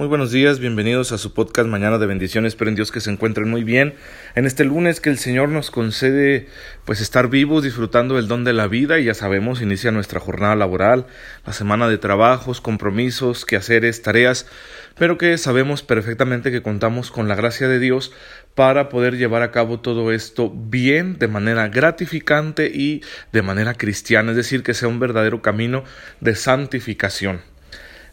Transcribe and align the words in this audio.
Muy 0.00 0.08
buenos 0.08 0.30
días, 0.30 0.60
bienvenidos 0.60 1.12
a 1.12 1.18
su 1.18 1.34
podcast 1.34 1.68
Mañana 1.68 1.98
de 1.98 2.06
Bendiciones. 2.06 2.54
Espero 2.54 2.70
en 2.70 2.74
Dios 2.74 2.90
que 2.90 3.02
se 3.02 3.10
encuentren 3.10 3.50
muy 3.50 3.64
bien. 3.64 3.96
En 4.34 4.46
este 4.46 4.64
lunes 4.64 4.98
que 4.98 5.10
el 5.10 5.18
Señor 5.18 5.50
nos 5.50 5.70
concede 5.70 6.46
pues 6.86 7.02
estar 7.02 7.28
vivos, 7.28 7.64
disfrutando 7.64 8.16
del 8.16 8.26
don 8.26 8.42
de 8.42 8.54
la 8.54 8.66
vida 8.66 8.98
y 8.98 9.04
ya 9.04 9.12
sabemos, 9.12 9.60
inicia 9.60 9.90
nuestra 9.90 10.18
jornada 10.18 10.56
laboral, 10.56 11.04
la 11.44 11.52
semana 11.52 11.86
de 11.86 11.98
trabajos, 11.98 12.62
compromisos, 12.62 13.44
quehaceres, 13.44 14.00
tareas, 14.00 14.46
pero 14.96 15.18
que 15.18 15.36
sabemos 15.36 15.82
perfectamente 15.82 16.50
que 16.50 16.62
contamos 16.62 17.10
con 17.10 17.28
la 17.28 17.34
gracia 17.34 17.68
de 17.68 17.78
Dios 17.78 18.10
para 18.54 18.88
poder 18.88 19.18
llevar 19.18 19.42
a 19.42 19.50
cabo 19.50 19.80
todo 19.80 20.12
esto 20.12 20.50
bien, 20.50 21.18
de 21.18 21.28
manera 21.28 21.68
gratificante 21.68 22.70
y 22.72 23.02
de 23.32 23.42
manera 23.42 23.74
cristiana, 23.74 24.30
es 24.30 24.38
decir, 24.38 24.62
que 24.62 24.72
sea 24.72 24.88
un 24.88 24.98
verdadero 24.98 25.42
camino 25.42 25.84
de 26.20 26.36
santificación. 26.36 27.49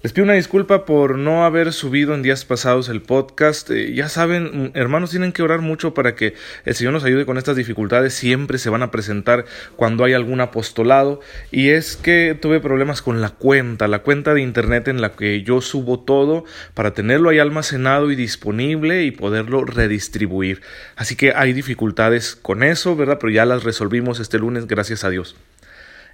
Les 0.07 0.13
pido 0.13 0.23
una 0.23 0.35
disculpa 0.35 0.85
por 0.85 1.17
no 1.17 1.43
haber 1.43 1.73
subido 1.73 2.15
en 2.15 2.23
días 2.23 2.45
pasados 2.45 2.87
el 2.87 3.01
podcast. 3.01 3.69
Eh, 3.71 3.93
ya 3.93 4.07
saben, 4.07 4.71
hermanos, 4.73 5.09
tienen 5.09 5.33
que 5.33 5.43
orar 5.43 5.59
mucho 5.59 5.93
para 5.93 6.15
que 6.15 6.33
el 6.63 6.75
Señor 6.75 6.93
nos 6.93 7.03
ayude 7.03 7.25
con 7.25 7.37
estas 7.37 7.57
dificultades. 7.57 8.13
Siempre 8.13 8.57
se 8.57 8.69
van 8.69 8.83
a 8.83 8.89
presentar 8.89 9.43
cuando 9.75 10.05
hay 10.05 10.13
algún 10.13 10.39
apostolado. 10.39 11.19
Y 11.51 11.71
es 11.71 11.97
que 11.97 12.37
tuve 12.41 12.61
problemas 12.61 13.01
con 13.01 13.19
la 13.19 13.31
cuenta, 13.31 13.89
la 13.89 13.99
cuenta 13.99 14.33
de 14.33 14.41
internet 14.41 14.87
en 14.87 15.01
la 15.01 15.11
que 15.11 15.43
yo 15.43 15.59
subo 15.59 15.99
todo 15.99 16.45
para 16.73 16.93
tenerlo 16.93 17.29
ahí 17.29 17.39
almacenado 17.39 18.09
y 18.09 18.15
disponible 18.15 19.03
y 19.03 19.11
poderlo 19.11 19.65
redistribuir. 19.65 20.61
Así 20.95 21.17
que 21.17 21.33
hay 21.35 21.51
dificultades 21.51 22.37
con 22.37 22.63
eso, 22.63 22.95
¿verdad? 22.95 23.17
Pero 23.19 23.33
ya 23.33 23.45
las 23.45 23.65
resolvimos 23.65 24.21
este 24.21 24.39
lunes, 24.39 24.67
gracias 24.67 25.03
a 25.03 25.09
Dios. 25.09 25.35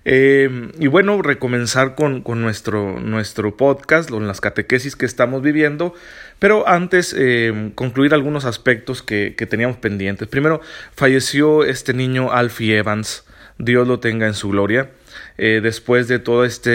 Eh, 0.05 0.69
y 0.79 0.87
bueno, 0.87 1.21
recomenzar 1.21 1.95
con, 1.95 2.23
nuestro, 2.41 2.99
nuestro 2.99 3.55
podcast, 3.55 4.09
con 4.09 4.27
las 4.27 4.41
catequesis 4.41 4.95
que 4.95 5.05
estamos 5.05 5.41
viviendo, 5.41 5.93
pero 6.39 6.67
antes 6.67 7.15
eh, 7.17 7.71
concluir 7.75 8.13
algunos 8.13 8.45
aspectos 8.45 9.01
que, 9.01 9.31
teníamos 9.49 9.77
pendientes. 9.77 10.27
Primero, 10.27 10.61
falleció 10.93 11.63
este 11.63 11.93
niño 11.93 12.31
Alfie 12.31 12.77
Evans, 12.77 13.25
Dios 13.57 13.87
lo 13.87 13.99
tenga 13.99 14.27
en 14.27 14.33
su 14.33 14.49
gloria. 14.49 14.91
Eh, 15.37 15.59
después 15.61 16.07
de 16.07 16.17
toda 16.17 16.47
esta 16.47 16.71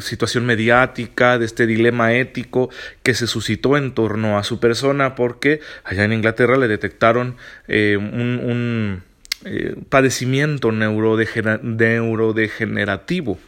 situación 0.00 0.46
mediática, 0.46 1.38
de 1.38 1.46
este 1.46 1.66
dilema 1.66 2.14
ético 2.14 2.70
que 3.02 3.12
se 3.14 3.26
suscitó 3.26 3.76
en 3.76 3.92
torno 3.92 4.38
a 4.38 4.44
su 4.44 4.60
persona, 4.60 5.16
porque 5.16 5.60
allá 5.82 6.04
en 6.04 6.12
Inglaterra 6.12 6.56
le 6.56 6.68
detectaron 6.68 7.36
un 7.68 9.02
eh, 9.44 9.76
padecimiento 9.88 10.72
neurodegenerativo 10.72 13.38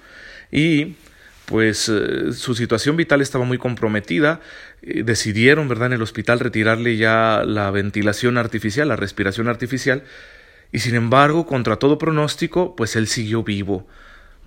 y 0.50 0.96
pues 1.46 1.88
eh, 1.88 2.32
su 2.32 2.54
situación 2.54 2.96
vital 2.96 3.20
estaba 3.20 3.44
muy 3.44 3.58
comprometida. 3.58 4.40
Eh, 4.82 5.02
decidieron, 5.04 5.68
¿verdad?, 5.68 5.88
en 5.88 5.94
el 5.94 6.02
hospital 6.02 6.40
retirarle 6.40 6.96
ya 6.96 7.42
la 7.44 7.70
ventilación 7.70 8.38
artificial, 8.38 8.88
la 8.88 8.96
respiración 8.96 9.48
artificial. 9.48 10.04
Y 10.72 10.80
sin 10.80 10.94
embargo, 10.94 11.46
contra 11.46 11.76
todo 11.76 11.98
pronóstico, 11.98 12.74
pues 12.76 12.96
él 12.96 13.06
siguió 13.06 13.42
vivo. 13.42 13.86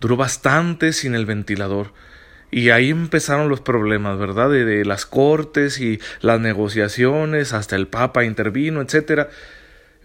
Duró 0.02 0.18
bastante 0.18 0.94
sin 0.94 1.16
el 1.16 1.25
ventilador. 1.25 1.94
Y 2.50 2.70
ahí 2.70 2.90
empezaron 2.90 3.50
los 3.50 3.62
problemas, 3.62 4.18
¿verdad? 4.18 4.50
De, 4.50 4.66
de 4.66 4.86
las 4.86 5.06
cortes 5.06 5.80
y 5.80 6.00
las 6.22 6.40
negociaciones, 6.40 7.53
hasta 7.53 7.75
el 7.75 7.88
Papa 7.88 8.23
intervino, 8.23 8.81
etcétera. 8.81 9.30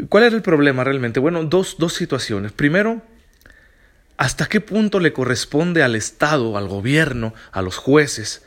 ¿Cuál 0.08 0.24
era 0.24 0.36
el 0.36 0.42
problema 0.42 0.84
realmente? 0.84 1.20
Bueno, 1.20 1.44
dos, 1.44 1.76
dos 1.78 1.92
situaciones. 1.92 2.52
Primero, 2.52 3.02
¿hasta 4.16 4.46
qué 4.46 4.60
punto 4.60 5.00
le 5.00 5.12
corresponde 5.12 5.82
al 5.82 5.94
Estado, 5.94 6.56
al 6.56 6.68
gobierno, 6.68 7.34
a 7.52 7.62
los 7.62 7.76
jueces, 7.76 8.44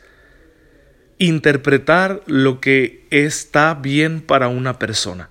interpretar 1.18 2.22
lo 2.26 2.60
que 2.60 3.06
está 3.10 3.74
bien 3.74 4.20
para 4.20 4.48
una 4.48 4.78
persona? 4.78 5.30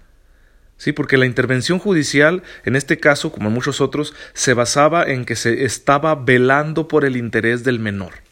Sí, 0.77 0.91
porque 0.91 1.17
la 1.17 1.25
intervención 1.25 1.79
judicial, 1.79 2.43
en 2.65 2.75
este 2.75 2.99
caso, 2.99 3.31
como 3.31 3.47
en 3.47 3.53
muchos 3.53 3.79
otros, 3.79 4.13
se 4.33 4.53
basaba 4.53 5.03
en 5.03 5.25
que 5.25 5.35
se 5.35 5.63
estaba 5.63 6.15
velando 6.15 6.87
por 6.87 7.05
el 7.05 7.15
interés 7.15 7.63
del 7.63 7.79
menor. 7.79 8.24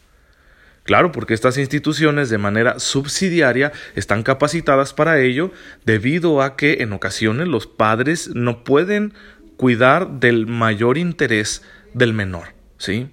Claro, 0.84 1.12
porque 1.12 1.32
estas 1.32 1.56
instituciones 1.56 2.28
de 2.28 2.36
manera 2.36 2.78
subsidiaria 2.78 3.72
están 3.94 4.22
capacitadas 4.22 4.92
para 4.92 5.18
ello 5.18 5.50
debido 5.86 6.42
a 6.42 6.56
que 6.56 6.82
en 6.82 6.92
ocasiones 6.92 7.48
los 7.48 7.66
padres 7.66 8.30
no 8.34 8.64
pueden 8.64 9.14
cuidar 9.56 10.20
del 10.20 10.46
mayor 10.46 10.98
interés 10.98 11.62
del 11.94 12.12
menor, 12.12 12.48
¿sí? 12.76 13.08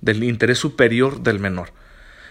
Del 0.00 0.24
interés 0.24 0.58
superior 0.58 1.22
del 1.22 1.40
menor. 1.40 1.74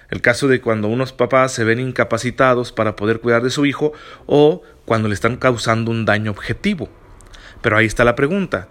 El 0.10 0.22
caso 0.22 0.48
de 0.48 0.60
cuando 0.60 0.88
unos 0.88 1.14
papás 1.14 1.52
se 1.54 1.64
ven 1.64 1.80
incapacitados 1.80 2.72
para 2.72 2.96
poder 2.96 3.20
cuidar 3.20 3.44
de 3.44 3.52
su 3.52 3.68
hijo 3.68 3.94
o 4.26 4.64
cuando 4.86 5.08
le 5.08 5.14
están 5.14 5.38
causando 5.38 5.92
un 5.92 6.06
daño 6.06 6.32
objetivo. 6.32 6.90
Pero 7.62 7.78
ahí 7.78 7.86
está 7.86 8.04
la 8.04 8.16
pregunta 8.16 8.70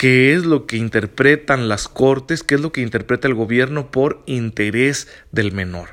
qué 0.00 0.32
es 0.32 0.46
lo 0.46 0.64
que 0.64 0.78
interpretan 0.78 1.68
las 1.68 1.86
cortes, 1.86 2.42
qué 2.42 2.54
es 2.54 2.62
lo 2.62 2.72
que 2.72 2.80
interpreta 2.80 3.28
el 3.28 3.34
gobierno 3.34 3.90
por 3.90 4.22
interés 4.24 5.08
del 5.30 5.52
menor. 5.52 5.90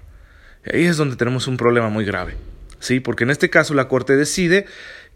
Ahí 0.66 0.86
es 0.86 0.96
donde 0.96 1.18
tenemos 1.18 1.46
un 1.48 1.58
problema 1.58 1.90
muy 1.90 2.06
grave. 2.06 2.38
Sí, 2.80 3.02
porque 3.02 3.26
en 3.26 3.32
este 3.32 3.50
caso 3.50 3.74
la 3.74 3.90
corte 3.90 4.16
decide 4.16 4.66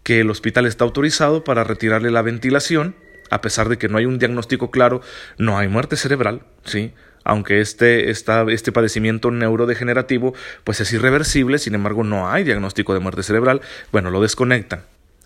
que 0.02 0.20
el 0.20 0.28
hospital 0.28 0.66
está 0.66 0.84
autorizado 0.84 1.42
para 1.42 1.64
retirarle 1.64 2.10
la 2.10 2.20
ventilación, 2.20 2.94
a 3.30 3.40
pesar 3.40 3.70
de 3.70 3.78
que 3.78 3.88
no 3.88 3.96
hay 3.96 4.04
un 4.04 4.18
diagnóstico 4.18 4.70
claro, 4.70 5.00
no 5.38 5.56
hay 5.56 5.68
muerte 5.68 5.96
cerebral, 5.96 6.42
sí, 6.62 6.92
aunque 7.24 7.62
este, 7.62 8.10
este 8.10 8.72
padecimiento 8.72 9.30
neurodegenerativo 9.30 10.34
pues 10.64 10.82
es 10.82 10.92
irreversible, 10.92 11.58
sin 11.58 11.74
embargo 11.74 12.04
no 12.04 12.30
hay 12.30 12.44
diagnóstico 12.44 12.92
de 12.92 13.00
muerte 13.00 13.22
cerebral, 13.22 13.62
bueno, 13.90 14.10
lo 14.10 14.20
desconectan. 14.20 14.82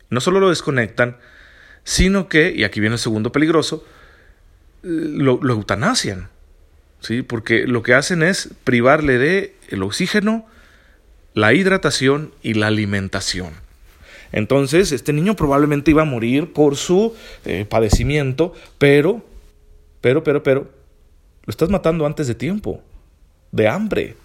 No 0.08 0.20
solo 0.20 0.38
lo 0.38 0.50
desconectan, 0.50 1.16
sino 1.86 2.28
que, 2.28 2.50
y 2.50 2.64
aquí 2.64 2.80
viene 2.80 2.96
el 2.96 3.00
segundo 3.00 3.30
peligroso, 3.30 3.84
lo, 4.82 5.40
eutanasian, 5.40 6.28
¿sí? 6.98 7.22
porque 7.22 7.64
lo 7.68 7.84
que 7.84 7.94
hacen 7.94 8.24
es 8.24 8.50
privarle 8.64 9.18
de 9.18 9.54
el 9.68 9.84
oxígeno, 9.84 10.44
la 11.32 11.54
hidratación 11.54 12.32
y 12.42 12.54
la 12.54 12.66
alimentación. 12.66 13.52
Entonces, 14.32 14.90
este 14.90 15.12
niño 15.12 15.36
probablemente 15.36 15.92
iba 15.92 16.02
a 16.02 16.06
morir 16.06 16.52
por 16.52 16.74
su 16.74 17.14
eh, 17.44 17.64
padecimiento, 17.70 18.52
pero, 18.78 19.24
pero, 20.00 20.24
pero, 20.24 20.42
pero, 20.42 20.68
lo 21.44 21.50
estás 21.52 21.68
matando 21.68 22.04
antes 22.04 22.26
de 22.26 22.34
tiempo, 22.34 22.82
de 23.52 23.68
hambre. 23.68 24.16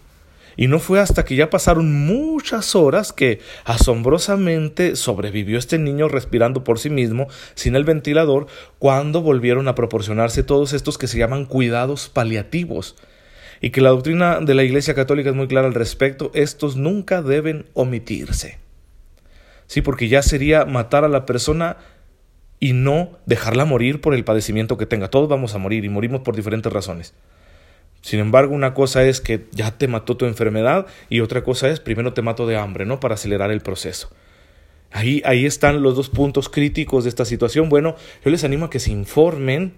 Y 0.57 0.67
no 0.67 0.79
fue 0.79 1.00
hasta 1.00 1.23
que 1.23 1.35
ya 1.35 1.50
pasaron 1.50 2.06
muchas 2.06 2.75
horas 2.75 3.13
que 3.13 3.39
asombrosamente 3.63 4.95
sobrevivió 4.95 5.57
este 5.57 5.78
niño 5.78 6.07
respirando 6.07 6.63
por 6.63 6.79
sí 6.79 6.89
mismo, 6.89 7.28
sin 7.56 7.75
el 7.75 7.84
ventilador, 7.84 8.47
cuando 8.79 9.22
volvieron 9.22 9.67
a 9.67 9.75
proporcionarse 9.75 10.44
todos 10.44 10.73
estos 10.73 10.97
que 10.97 11.07
se 11.07 11.17
llaman 11.17 11.45
cuidados 11.45 12.09
paliativos. 12.09 12.95
Y 13.61 13.69
que 13.69 13.81
la 13.81 13.90
doctrina 13.90 14.40
de 14.41 14.56
la 14.56 14.63
Iglesia 14.63 14.95
Católica 14.95 15.29
es 15.29 15.35
muy 15.35 15.47
clara 15.47 15.67
al 15.67 15.73
respecto, 15.73 16.31
estos 16.34 16.75
nunca 16.75 17.22
deben 17.22 17.67
omitirse. 17.73 18.57
Sí, 19.67 19.81
porque 19.81 20.09
ya 20.09 20.22
sería 20.22 20.66
matar 20.66 21.06
a 21.06 21.07
la 21.07 21.25
persona 21.25 21.78
y 22.59 22.73
no 22.73 23.17
dejarla 23.25 23.66
morir 23.66 24.01
por 24.01 24.13
el 24.13 24.23
padecimiento 24.23 24.78
que 24.78 24.85
tenga. 24.85 25.09
Todos 25.09 25.29
vamos 25.29 25.56
a 25.56 25.57
morir 25.57 25.85
y 25.85 25.90
morimos 25.90 26.22
por 26.22 26.35
diferentes 26.35 26.72
razones. 26.72 27.13
Sin 28.01 28.19
embargo, 28.19 28.53
una 28.53 28.73
cosa 28.73 29.03
es 29.03 29.22
que 29.22 29.45
ya 29.51 29.78
te 29.78 29.88
mató 29.88 30.17
tu 30.17 30.25
enfermedad 30.25 30.88
y 31.09 31.19
otra 31.19 31.44
cosa 31.44 31.69
es 31.69 31.79
primero 31.79 32.13
te 32.13 32.22
mato 32.22 32.47
de 32.47 32.57
hambre, 32.57 32.85
¿no? 32.85 33.00
Para 33.00 33.13
acelerar 33.13 33.51
el 33.51 33.62
proceso. 33.62 34.09
Ahí, 34.91 35.22
ahí 35.23 35.45
están 35.45 35.81
los 35.84 35.95
dos 35.95 36.09
puntos 36.09 36.50
críticos 36.50 37.06
de 37.06 37.09
esta 37.09 37.25
situación. 37.25 37.69
Bueno, 37.69 37.95
yo 38.25 38.31
les 38.31 38.44
animo 38.44 38.66
a 38.66 38.69
que 38.69 38.79
se 38.79 38.91
informen 38.91 39.75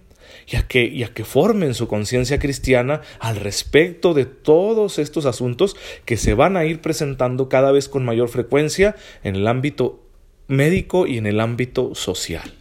y 0.48 0.56
a 0.56 0.68
que, 0.68 0.86
y 0.86 1.04
a 1.04 1.14
que 1.14 1.26
formen 1.26 1.74
su 1.74 1.88
conciencia 1.88 2.40
cristiana 2.40 3.02
al 3.20 3.36
respecto 3.36 4.14
de 4.14 4.26
todos 4.26 5.00
estos 5.00 5.26
asuntos 5.26 5.76
que 6.06 6.18
se 6.18 6.34
van 6.34 6.58
a 6.58 6.66
ir 6.66 6.82
presentando 6.82 7.50
cada 7.50 7.72
vez 7.72 7.90
con 7.90 8.06
mayor 8.06 8.30
frecuencia 8.30 8.96
en 9.24 9.36
el 9.36 9.48
ámbito 9.48 10.02
médico 10.48 11.08
y 11.08 11.18
en 11.18 11.28
el 11.28 11.40
ámbito 11.40 11.94
social. 11.94 12.54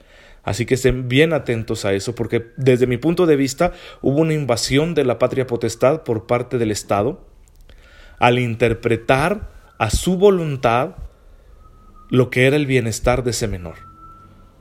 Así 0.42 0.66
que 0.66 0.74
estén 0.74 1.08
bien 1.08 1.32
atentos 1.32 1.84
a 1.84 1.92
eso, 1.92 2.14
porque 2.14 2.50
desde 2.56 2.86
mi 2.86 2.96
punto 2.96 3.26
de 3.26 3.36
vista 3.36 3.72
hubo 4.00 4.20
una 4.20 4.34
invasión 4.34 4.94
de 4.94 5.04
la 5.04 5.18
patria 5.18 5.46
potestad 5.46 6.02
por 6.02 6.26
parte 6.26 6.58
del 6.58 6.70
Estado 6.70 7.24
al 8.18 8.38
interpretar 8.38 9.50
a 9.78 9.90
su 9.90 10.16
voluntad 10.16 10.96
lo 12.08 12.28
que 12.30 12.46
era 12.46 12.56
el 12.56 12.66
bienestar 12.66 13.24
de 13.24 13.30
ese 13.30 13.48
menor. 13.48 13.76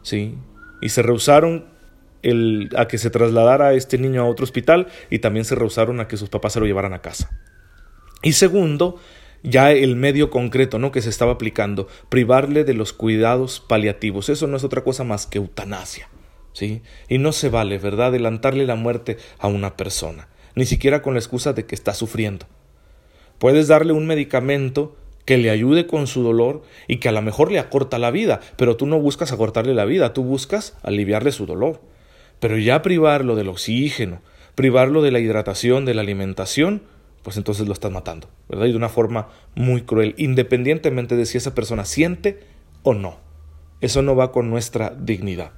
¿Sí? 0.03 0.37
Y 0.81 0.89
se 0.89 1.01
rehusaron 1.01 1.65
el, 2.23 2.69
a 2.77 2.87
que 2.87 2.97
se 2.97 3.09
trasladara 3.09 3.73
este 3.73 3.97
niño 3.97 4.21
a 4.21 4.25
otro 4.25 4.43
hospital 4.43 4.87
y 5.09 5.19
también 5.19 5.45
se 5.45 5.55
rehusaron 5.55 5.99
a 5.99 6.07
que 6.07 6.17
sus 6.17 6.29
papás 6.29 6.53
se 6.53 6.59
lo 6.59 6.65
llevaran 6.65 6.93
a 6.93 7.01
casa. 7.01 7.29
Y 8.23 8.33
segundo, 8.33 8.99
ya 9.43 9.71
el 9.71 9.95
medio 9.95 10.29
concreto 10.29 10.79
¿no? 10.79 10.91
que 10.91 11.01
se 11.01 11.09
estaba 11.09 11.33
aplicando, 11.33 11.87
privarle 12.09 12.63
de 12.63 12.73
los 12.73 12.93
cuidados 12.93 13.59
paliativos. 13.59 14.29
Eso 14.29 14.47
no 14.47 14.57
es 14.57 14.63
otra 14.63 14.83
cosa 14.83 15.03
más 15.03 15.25
que 15.27 15.37
eutanasia. 15.39 16.09
¿sí? 16.53 16.81
Y 17.07 17.17
no 17.17 17.31
se 17.31 17.49
vale, 17.49 17.77
¿verdad?, 17.77 18.07
adelantarle 18.07 18.65
la 18.65 18.75
muerte 18.75 19.17
a 19.39 19.47
una 19.47 19.77
persona, 19.77 20.27
ni 20.55 20.65
siquiera 20.65 21.01
con 21.01 21.13
la 21.13 21.19
excusa 21.19 21.53
de 21.53 21.65
que 21.65 21.75
está 21.75 21.93
sufriendo. 21.93 22.45
Puedes 23.39 23.67
darle 23.67 23.93
un 23.93 24.05
medicamento 24.05 24.95
que 25.25 25.37
le 25.37 25.49
ayude 25.49 25.87
con 25.87 26.07
su 26.07 26.23
dolor 26.23 26.63
y 26.87 26.97
que 26.97 27.09
a 27.09 27.11
lo 27.11 27.21
mejor 27.21 27.51
le 27.51 27.59
acorta 27.59 27.99
la 27.99 28.11
vida, 28.11 28.39
pero 28.57 28.75
tú 28.75 28.85
no 28.85 28.99
buscas 28.99 29.31
acortarle 29.31 29.73
la 29.73 29.85
vida, 29.85 30.13
tú 30.13 30.23
buscas 30.23 30.77
aliviarle 30.83 31.31
su 31.31 31.45
dolor. 31.45 31.81
Pero 32.39 32.57
ya 32.57 32.81
privarlo 32.81 33.35
del 33.35 33.49
oxígeno, 33.49 34.21
privarlo 34.55 35.01
de 35.01 35.11
la 35.11 35.19
hidratación, 35.19 35.85
de 35.85 35.93
la 35.93 36.01
alimentación, 36.01 36.83
pues 37.23 37.37
entonces 37.37 37.67
lo 37.67 37.73
estás 37.73 37.91
matando, 37.91 38.29
¿verdad? 38.49 38.65
Y 38.65 38.71
de 38.71 38.77
una 38.77 38.89
forma 38.89 39.29
muy 39.55 39.81
cruel, 39.81 40.15
independientemente 40.17 41.15
de 41.15 41.25
si 41.25 41.37
esa 41.37 41.53
persona 41.55 41.85
siente 41.85 42.39
o 42.83 42.93
no. 42.93 43.17
Eso 43.79 44.01
no 44.01 44.15
va 44.15 44.31
con 44.31 44.49
nuestra 44.49 44.93
dignidad. 44.97 45.51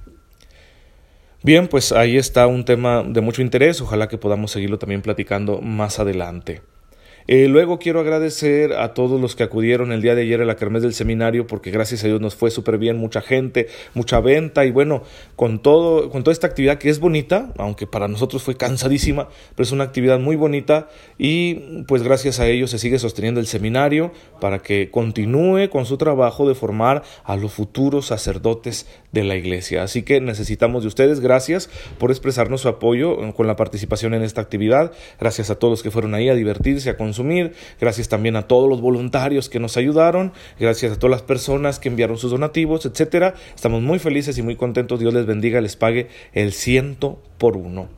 Bien, 1.42 1.68
pues 1.68 1.92
ahí 1.92 2.16
está 2.16 2.46
un 2.46 2.64
tema 2.64 3.02
de 3.02 3.20
mucho 3.20 3.42
interés, 3.42 3.80
ojalá 3.80 4.08
que 4.08 4.16
podamos 4.16 4.50
seguirlo 4.50 4.78
también 4.78 5.02
platicando 5.02 5.60
más 5.60 5.98
adelante. 5.98 6.62
Eh, 7.26 7.48
luego 7.48 7.78
quiero 7.78 8.00
agradecer 8.00 8.74
a 8.74 8.92
todos 8.92 9.18
los 9.18 9.34
que 9.34 9.44
acudieron 9.44 9.92
el 9.92 10.02
día 10.02 10.14
de 10.14 10.22
ayer 10.22 10.42
a 10.42 10.44
la 10.44 10.56
kermés 10.56 10.82
del 10.82 10.92
seminario 10.92 11.46
porque 11.46 11.70
gracias 11.70 12.04
a 12.04 12.06
Dios 12.06 12.20
nos 12.20 12.34
fue 12.34 12.50
súper 12.50 12.76
bien, 12.76 12.98
mucha 12.98 13.22
gente, 13.22 13.68
mucha 13.94 14.20
venta 14.20 14.66
y 14.66 14.70
bueno, 14.70 15.02
con 15.34 15.60
todo, 15.60 16.10
con 16.10 16.22
toda 16.22 16.32
esta 16.32 16.46
actividad 16.46 16.76
que 16.76 16.90
es 16.90 17.00
bonita, 17.00 17.54
aunque 17.56 17.86
para 17.86 18.08
nosotros 18.08 18.42
fue 18.42 18.58
cansadísima, 18.58 19.28
pero 19.56 19.64
es 19.64 19.72
una 19.72 19.84
actividad 19.84 20.18
muy 20.20 20.36
bonita 20.36 20.88
y 21.16 21.82
pues 21.88 22.02
gracias 22.02 22.40
a 22.40 22.46
ellos 22.46 22.70
se 22.70 22.78
sigue 22.78 22.98
sosteniendo 22.98 23.40
el 23.40 23.46
seminario 23.46 24.12
para 24.38 24.58
que 24.58 24.90
continúe 24.90 25.70
con 25.70 25.86
su 25.86 25.96
trabajo 25.96 26.46
de 26.46 26.54
formar 26.54 27.04
a 27.24 27.36
los 27.36 27.54
futuros 27.54 28.06
sacerdotes 28.06 28.86
de 29.12 29.24
la 29.24 29.36
iglesia. 29.36 29.82
Así 29.82 30.02
que 30.02 30.20
necesitamos 30.20 30.82
de 30.82 30.88
ustedes, 30.88 31.20
gracias 31.20 31.70
por 31.98 32.10
expresarnos 32.10 32.60
su 32.60 32.68
apoyo 32.68 33.32
con 33.32 33.46
la 33.46 33.56
participación 33.56 34.12
en 34.12 34.22
esta 34.22 34.42
actividad, 34.42 34.92
gracias 35.18 35.48
a 35.48 35.54
todos 35.54 35.72
los 35.72 35.82
que 35.82 35.90
fueron 35.90 36.14
ahí 36.14 36.28
a 36.28 36.34
divertirse, 36.34 36.90
a 36.90 36.96
gracias 37.80 38.08
también 38.08 38.36
a 38.36 38.48
todos 38.48 38.68
los 38.68 38.80
voluntarios 38.80 39.48
que 39.48 39.60
nos 39.60 39.76
ayudaron, 39.76 40.32
gracias 40.58 40.92
a 40.92 40.98
todas 40.98 41.10
las 41.12 41.22
personas 41.22 41.78
que 41.78 41.88
enviaron 41.88 42.18
sus 42.18 42.30
donativos, 42.30 42.86
etcétera. 42.86 43.34
Estamos 43.54 43.82
muy 43.82 43.98
felices 43.98 44.36
y 44.38 44.42
muy 44.42 44.56
contentos. 44.56 45.00
Dios 45.00 45.14
les 45.14 45.26
bendiga, 45.26 45.60
les 45.60 45.76
pague 45.76 46.08
el 46.32 46.52
ciento 46.52 47.22
por 47.38 47.56
uno. 47.56 47.88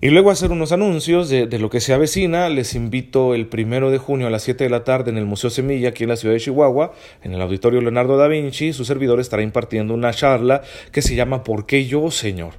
Y 0.00 0.10
luego 0.10 0.32
hacer 0.32 0.50
unos 0.50 0.72
anuncios 0.72 1.28
de, 1.28 1.46
de, 1.46 1.60
lo 1.60 1.70
que 1.70 1.78
se 1.78 1.92
avecina. 1.92 2.48
Les 2.48 2.74
invito 2.74 3.36
el 3.36 3.46
primero 3.46 3.92
de 3.92 3.98
junio 3.98 4.26
a 4.26 4.30
las 4.30 4.42
7 4.42 4.64
de 4.64 4.70
la 4.70 4.82
tarde 4.82 5.12
en 5.12 5.16
el 5.16 5.26
Museo 5.26 5.48
Semilla, 5.48 5.90
aquí 5.90 6.02
en 6.02 6.08
la 6.08 6.16
ciudad 6.16 6.34
de 6.34 6.40
Chihuahua, 6.40 6.92
en 7.22 7.34
el 7.34 7.40
Auditorio 7.40 7.80
Leonardo 7.80 8.16
da 8.16 8.26
Vinci. 8.26 8.72
Su 8.72 8.84
servidor 8.84 9.20
estará 9.20 9.44
impartiendo 9.44 9.94
una 9.94 10.12
charla 10.12 10.62
que 10.90 11.02
se 11.02 11.14
llama 11.14 11.44
¿Por 11.44 11.66
qué 11.66 11.86
yo, 11.86 12.10
Señor? 12.10 12.54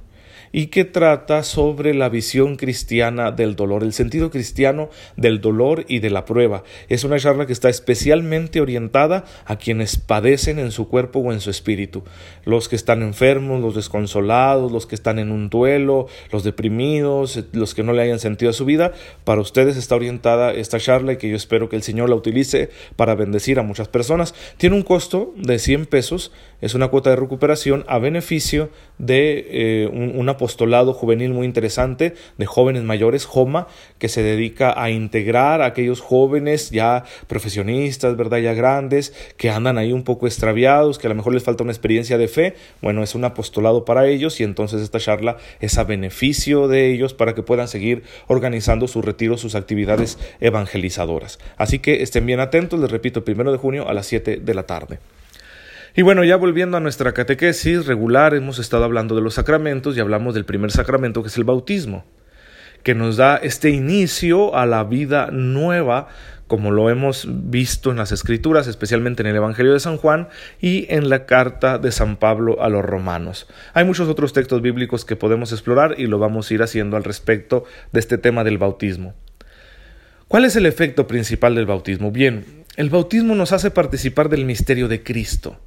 Y 0.54 0.68
que 0.68 0.84
trata 0.84 1.42
sobre 1.42 1.94
la 1.94 2.08
visión 2.08 2.54
cristiana 2.54 3.32
del 3.32 3.56
dolor, 3.56 3.82
el 3.82 3.92
sentido 3.92 4.30
cristiano 4.30 4.88
del 5.16 5.40
dolor 5.40 5.84
y 5.88 5.98
de 5.98 6.10
la 6.10 6.24
prueba. 6.24 6.62
Es 6.88 7.02
una 7.02 7.18
charla 7.18 7.46
que 7.46 7.52
está 7.52 7.68
especialmente 7.68 8.60
orientada 8.60 9.24
a 9.46 9.56
quienes 9.56 9.98
padecen 9.98 10.60
en 10.60 10.70
su 10.70 10.86
cuerpo 10.86 11.18
o 11.18 11.32
en 11.32 11.40
su 11.40 11.50
espíritu, 11.50 12.04
los 12.44 12.68
que 12.68 12.76
están 12.76 13.02
enfermos, 13.02 13.60
los 13.60 13.74
desconsolados, 13.74 14.70
los 14.70 14.86
que 14.86 14.94
están 14.94 15.18
en 15.18 15.32
un 15.32 15.50
duelo, 15.50 16.06
los 16.30 16.44
deprimidos, 16.44 17.42
los 17.50 17.74
que 17.74 17.82
no 17.82 17.92
le 17.92 18.02
hayan 18.02 18.20
sentido 18.20 18.50
a 18.50 18.54
su 18.54 18.64
vida. 18.64 18.92
Para 19.24 19.40
ustedes 19.40 19.76
está 19.76 19.96
orientada 19.96 20.52
esta 20.52 20.78
charla 20.78 21.14
y 21.14 21.16
que 21.16 21.28
yo 21.28 21.34
espero 21.34 21.68
que 21.68 21.74
el 21.74 21.82
Señor 21.82 22.08
la 22.10 22.14
utilice 22.14 22.70
para 22.94 23.16
bendecir 23.16 23.58
a 23.58 23.64
muchas 23.64 23.88
personas. 23.88 24.36
Tiene 24.56 24.76
un 24.76 24.82
costo 24.82 25.34
de 25.36 25.58
100 25.58 25.86
pesos, 25.86 26.30
es 26.60 26.74
una 26.74 26.86
cuota 26.86 27.10
de 27.10 27.16
recuperación 27.16 27.84
a 27.88 27.98
beneficio 27.98 28.70
de 28.98 29.46
eh, 29.50 29.86
una 29.88 30.36
apostolado 30.44 30.92
juvenil 30.92 31.32
muy 31.32 31.46
interesante 31.46 32.12
de 32.36 32.44
jóvenes 32.44 32.82
mayores, 32.82 33.24
JOMA, 33.24 33.66
que 33.98 34.10
se 34.10 34.22
dedica 34.22 34.74
a 34.76 34.90
integrar 34.90 35.62
a 35.62 35.66
aquellos 35.66 36.02
jóvenes 36.02 36.68
ya 36.68 37.04
profesionistas, 37.28 38.14
¿verdad? 38.14 38.38
Ya 38.38 38.52
grandes, 38.52 39.14
que 39.38 39.48
andan 39.48 39.78
ahí 39.78 39.90
un 39.90 40.04
poco 40.04 40.26
extraviados, 40.26 40.98
que 40.98 41.06
a 41.06 41.08
lo 41.08 41.14
mejor 41.14 41.32
les 41.32 41.42
falta 41.42 41.62
una 41.62 41.72
experiencia 41.72 42.18
de 42.18 42.28
fe. 42.28 42.56
Bueno, 42.82 43.02
es 43.02 43.14
un 43.14 43.24
apostolado 43.24 43.86
para 43.86 44.06
ellos 44.06 44.38
y 44.38 44.44
entonces 44.44 44.82
esta 44.82 44.98
charla 44.98 45.38
es 45.60 45.78
a 45.78 45.84
beneficio 45.84 46.68
de 46.68 46.92
ellos 46.92 47.14
para 47.14 47.34
que 47.34 47.42
puedan 47.42 47.66
seguir 47.66 48.02
organizando 48.26 48.86
sus 48.86 49.02
retiros, 49.02 49.40
sus 49.40 49.54
actividades 49.54 50.18
evangelizadoras. 50.40 51.38
Así 51.56 51.78
que 51.78 52.02
estén 52.02 52.26
bien 52.26 52.40
atentos, 52.40 52.78
les 52.78 52.90
repito, 52.90 53.20
el 53.20 53.24
primero 53.24 53.50
de 53.50 53.56
junio 53.56 53.88
a 53.88 53.94
las 53.94 54.04
7 54.08 54.40
de 54.42 54.54
la 54.54 54.64
tarde. 54.64 54.98
Y 55.96 56.02
bueno, 56.02 56.24
ya 56.24 56.34
volviendo 56.34 56.76
a 56.76 56.80
nuestra 56.80 57.14
catequesis 57.14 57.86
regular, 57.86 58.34
hemos 58.34 58.58
estado 58.58 58.82
hablando 58.82 59.14
de 59.14 59.20
los 59.20 59.34
sacramentos 59.34 59.96
y 59.96 60.00
hablamos 60.00 60.34
del 60.34 60.44
primer 60.44 60.72
sacramento 60.72 61.22
que 61.22 61.28
es 61.28 61.36
el 61.36 61.44
bautismo, 61.44 62.04
que 62.82 62.96
nos 62.96 63.16
da 63.16 63.36
este 63.36 63.70
inicio 63.70 64.56
a 64.56 64.66
la 64.66 64.82
vida 64.82 65.28
nueva, 65.30 66.08
como 66.48 66.72
lo 66.72 66.90
hemos 66.90 67.28
visto 67.30 67.92
en 67.92 67.98
las 67.98 68.10
Escrituras, 68.10 68.66
especialmente 68.66 69.22
en 69.22 69.28
el 69.28 69.36
Evangelio 69.36 69.72
de 69.72 69.78
San 69.78 69.96
Juan 69.96 70.26
y 70.60 70.92
en 70.92 71.08
la 71.08 71.26
carta 71.26 71.78
de 71.78 71.92
San 71.92 72.16
Pablo 72.16 72.60
a 72.60 72.68
los 72.68 72.84
romanos. 72.84 73.46
Hay 73.72 73.84
muchos 73.84 74.08
otros 74.08 74.32
textos 74.32 74.62
bíblicos 74.62 75.04
que 75.04 75.14
podemos 75.14 75.52
explorar 75.52 75.94
y 75.96 76.08
lo 76.08 76.18
vamos 76.18 76.50
a 76.50 76.54
ir 76.54 76.62
haciendo 76.64 76.96
al 76.96 77.04
respecto 77.04 77.66
de 77.92 78.00
este 78.00 78.18
tema 78.18 78.42
del 78.42 78.58
bautismo. 78.58 79.14
¿Cuál 80.26 80.44
es 80.44 80.56
el 80.56 80.66
efecto 80.66 81.06
principal 81.06 81.54
del 81.54 81.66
bautismo? 81.66 82.10
Bien, 82.10 82.64
el 82.74 82.90
bautismo 82.90 83.36
nos 83.36 83.52
hace 83.52 83.70
participar 83.70 84.28
del 84.28 84.44
misterio 84.44 84.88
de 84.88 85.04
Cristo. 85.04 85.60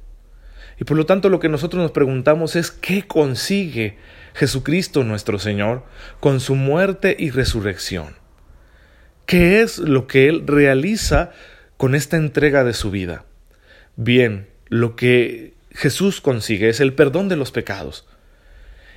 Y 0.80 0.84
por 0.84 0.96
lo 0.96 1.06
tanto 1.06 1.28
lo 1.28 1.40
que 1.40 1.48
nosotros 1.48 1.82
nos 1.82 1.90
preguntamos 1.90 2.56
es 2.56 2.70
¿qué 2.70 3.06
consigue 3.06 3.98
Jesucristo 4.34 5.04
nuestro 5.04 5.38
Señor 5.38 5.84
con 6.20 6.40
su 6.40 6.54
muerte 6.54 7.16
y 7.18 7.30
resurrección? 7.30 8.16
¿Qué 9.26 9.60
es 9.60 9.78
lo 9.78 10.06
que 10.06 10.28
Él 10.28 10.44
realiza 10.46 11.30
con 11.76 11.94
esta 11.94 12.16
entrega 12.16 12.64
de 12.64 12.72
su 12.72 12.90
vida? 12.90 13.24
Bien, 13.96 14.48
lo 14.68 14.96
que 14.96 15.54
Jesús 15.72 16.20
consigue 16.20 16.68
es 16.68 16.80
el 16.80 16.94
perdón 16.94 17.28
de 17.28 17.36
los 17.36 17.50
pecados. 17.50 18.06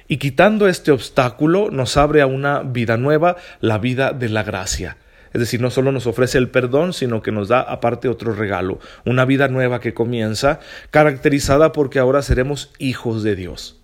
Y 0.07 0.17
quitando 0.17 0.67
este 0.67 0.91
obstáculo 0.91 1.69
nos 1.71 1.97
abre 1.97 2.21
a 2.21 2.27
una 2.27 2.61
vida 2.61 2.97
nueva, 2.97 3.37
la 3.59 3.77
vida 3.77 4.13
de 4.13 4.29
la 4.29 4.43
gracia. 4.43 4.97
Es 5.33 5.39
decir, 5.39 5.61
no 5.61 5.69
solo 5.69 5.91
nos 5.91 6.07
ofrece 6.07 6.37
el 6.37 6.49
perdón, 6.49 6.93
sino 6.93 7.21
que 7.21 7.31
nos 7.31 7.47
da 7.47 7.61
aparte 7.61 8.09
otro 8.09 8.33
regalo, 8.33 8.79
una 9.05 9.25
vida 9.25 9.47
nueva 9.47 9.79
que 9.79 9.93
comienza, 9.93 10.59
caracterizada 10.89 11.71
porque 11.71 11.99
ahora 11.99 12.21
seremos 12.21 12.71
hijos 12.79 13.23
de 13.23 13.35
Dios. 13.35 13.79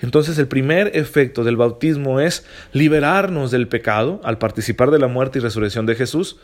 Entonces 0.00 0.38
el 0.38 0.46
primer 0.46 0.96
efecto 0.96 1.42
del 1.42 1.56
bautismo 1.56 2.20
es 2.20 2.46
liberarnos 2.72 3.50
del 3.50 3.66
pecado 3.66 4.20
al 4.22 4.38
participar 4.38 4.90
de 4.90 5.00
la 5.00 5.08
muerte 5.08 5.38
y 5.38 5.42
resurrección 5.42 5.86
de 5.86 5.96
Jesús 5.96 6.38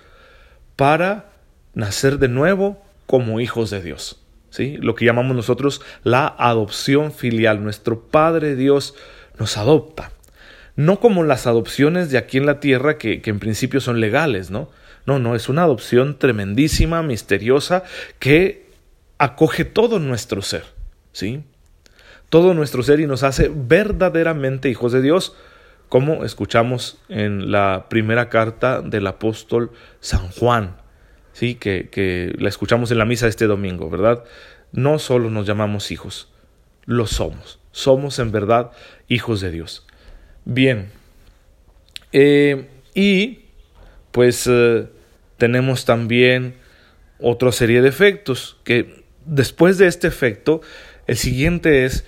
para 0.75 1.31
nacer 1.75 2.19
de 2.19 2.29
nuevo 2.29 2.83
como 3.07 3.41
hijos 3.41 3.71
de 3.71 3.81
Dios. 3.81 4.21
¿sí? 4.51 4.77
Lo 4.79 4.97
que 4.97 5.05
llamamos 5.05 5.37
nosotros 5.37 5.83
la 6.03 6.27
adopción 6.27 7.13
filial. 7.13 7.63
Nuestro 7.63 8.01
Padre 8.01 8.57
Dios 8.57 8.95
nos 9.39 9.57
adopta 9.57 10.11
no 10.77 11.01
como 11.01 11.23
las 11.23 11.47
adopciones 11.47 12.11
de 12.11 12.19
aquí 12.19 12.39
en 12.39 12.47
la 12.47 12.61
tierra 12.61 12.99
que, 12.99 13.23
que 13.23 13.31
en 13.31 13.39
principio 13.39 13.81
son 13.81 14.01
legales, 14.01 14.51
¿no? 14.51 14.71
No, 15.07 15.19
no, 15.19 15.35
es 15.35 15.49
una 15.49 15.63
adopción 15.63 16.19
tremendísima, 16.19 17.03
misteriosa, 17.03 17.85
que 18.19 18.67
acoge 19.19 19.65
todo 19.65 19.99
nuestro 19.99 20.43
ser, 20.43 20.65
¿sí? 21.13 21.45
Todo 22.31 22.55
nuestro 22.55 22.83
ser 22.83 23.01
y 23.01 23.07
nos 23.07 23.23
hace 23.23 23.51
verdaderamente 23.55 24.69
hijos 24.71 24.93
de 24.93 25.03
Dios, 25.03 25.37
como 25.89 26.25
escuchamos 26.25 26.99
en 27.09 27.53
la 27.53 27.87
primera 27.89 28.29
carta 28.29 28.81
del 28.81 29.07
apóstol 29.07 29.71
San 30.01 30.29
Juan, 30.31 30.77
¿sí? 31.33 31.55
Que, 31.55 31.89
que 31.91 32.35
la 32.39 32.49
escuchamos 32.49 32.91
en 32.91 32.99
la 32.99 33.05
misa 33.05 33.29
este 33.29 33.47
domingo, 33.47 33.91
¿verdad? 33.91 34.25
No 34.73 34.99
solo 34.99 35.31
nos 35.31 35.47
llamamos 35.47 35.91
hijos, 35.91 36.33
lo 36.87 37.07
somos, 37.07 37.61
somos 37.71 38.19
en 38.19 38.33
verdad 38.33 38.73
hijos 39.07 39.41
de 39.41 39.51
Dios. 39.51 39.87
Bien. 40.45 40.91
Eh, 42.13 42.69
y 42.95 43.41
pues 44.13 44.47
eh, 44.47 44.87
tenemos 45.39 45.85
también 45.85 46.55
otra 47.19 47.51
serie 47.53 47.83
de 47.83 47.89
efectos 47.89 48.59
que 48.65 49.05
después 49.25 49.79
de 49.79 49.87
este 49.87 50.07
efecto, 50.07 50.61
el 51.07 51.17
siguiente 51.17 51.85
es 51.85 52.05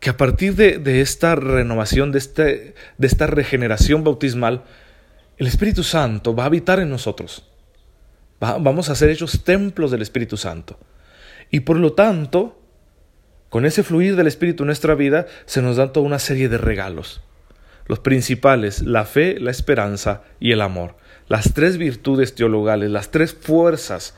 que 0.00 0.10
a 0.10 0.16
partir 0.16 0.54
de, 0.54 1.00
esta 1.00 1.34
renovación, 1.34 2.12
de, 2.12 2.18
este, 2.18 2.74
de 2.98 3.06
esta 3.06 3.26
regeneración 3.26 4.04
bautismal, 4.04 4.64
el 5.38 5.46
Espíritu 5.46 5.82
Santo 5.82 6.34
va 6.34 6.44
a 6.44 6.46
habitar 6.46 6.80
en 6.80 6.90
nosotros. 6.90 7.48
vamos 8.40 8.88
a 8.88 8.94
ser 8.94 9.10
hechos 9.10 9.44
templos 9.44 9.90
del 9.90 10.02
Espíritu 10.02 10.36
Santo. 10.36 10.78
Y 11.50 11.60
por 11.60 11.76
lo 11.76 11.92
tanto, 11.92 12.60
con 13.48 13.66
ese 13.66 13.82
fluir 13.82 14.16
del 14.16 14.26
Espíritu 14.26 14.62
en 14.62 14.68
nuestra 14.68 14.94
vida, 14.94 15.26
se 15.44 15.62
nos 15.62 15.76
da 15.76 15.92
toda 15.92 16.06
una 16.06 16.18
serie 16.18 16.48
de 16.48 16.58
regalos 16.58 17.22
los 17.86 18.00
principales, 18.00 18.82
la 18.82 19.04
fe, 19.04 19.38
la 19.40 19.50
esperanza 19.50 20.22
y 20.40 20.52
el 20.52 20.60
amor. 20.60 20.96
Las 21.28 21.54
tres 21.54 21.78
virtudes 21.78 22.34
teologales, 22.34 22.90
las 22.90 23.10
tres 23.10 23.34
fuerzas, 23.34 24.14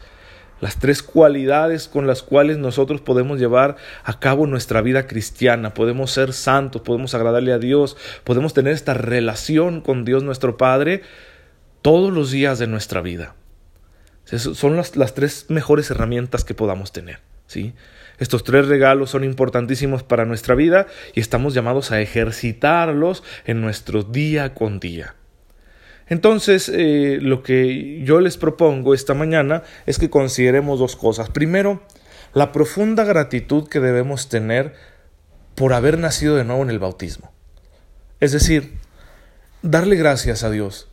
las 0.60 0.78
tres 0.78 1.02
cualidades 1.02 1.88
con 1.88 2.06
las 2.06 2.22
cuales 2.22 2.58
nosotros 2.58 3.00
podemos 3.00 3.38
llevar 3.38 3.76
a 4.04 4.18
cabo 4.18 4.46
nuestra 4.46 4.82
vida 4.82 5.06
cristiana, 5.06 5.74
podemos 5.74 6.10
ser 6.10 6.32
santos, 6.32 6.82
podemos 6.82 7.14
agradarle 7.14 7.52
a 7.52 7.58
Dios, 7.58 7.96
podemos 8.24 8.54
tener 8.54 8.72
esta 8.72 8.94
relación 8.94 9.80
con 9.80 10.04
Dios 10.04 10.22
nuestro 10.22 10.56
Padre 10.56 11.02
todos 11.82 12.12
los 12.12 12.30
días 12.30 12.58
de 12.58 12.66
nuestra 12.66 13.00
vida. 13.00 13.34
Son 14.24 14.76
las, 14.76 14.96
las 14.96 15.14
tres 15.14 15.46
mejores 15.48 15.90
herramientas 15.90 16.44
que 16.44 16.54
podamos 16.54 16.92
tener. 16.92 17.20
¿sí? 17.46 17.74
Estos 18.18 18.44
tres 18.44 18.66
regalos 18.66 19.10
son 19.10 19.24
importantísimos 19.24 20.02
para 20.02 20.24
nuestra 20.24 20.54
vida 20.54 20.86
y 21.14 21.20
estamos 21.20 21.54
llamados 21.54 21.92
a 21.92 22.00
ejercitarlos 22.00 23.22
en 23.44 23.60
nuestro 23.60 24.02
día 24.02 24.54
con 24.54 24.80
día. 24.80 25.14
Entonces, 26.08 26.70
eh, 26.72 27.18
lo 27.20 27.42
que 27.42 28.02
yo 28.02 28.20
les 28.20 28.36
propongo 28.38 28.94
esta 28.94 29.14
mañana 29.14 29.62
es 29.86 29.98
que 29.98 30.10
consideremos 30.10 30.78
dos 30.78 30.96
cosas. 30.96 31.28
Primero, 31.28 31.82
la 32.34 32.50
profunda 32.50 33.04
gratitud 33.04 33.68
que 33.68 33.80
debemos 33.80 34.28
tener 34.28 34.74
por 35.54 35.72
haber 35.72 35.98
nacido 35.98 36.36
de 36.36 36.44
nuevo 36.44 36.62
en 36.62 36.70
el 36.70 36.78
bautismo. 36.78 37.32
Es 38.20 38.32
decir, 38.32 38.78
darle 39.62 39.96
gracias 39.96 40.42
a 40.42 40.50
Dios 40.50 40.88